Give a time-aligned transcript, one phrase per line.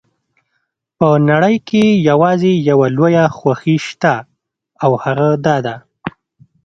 [0.97, 4.15] په نړۍ کې یوازې یوه لویه خوښي شته
[4.83, 5.75] او هغه دا ده.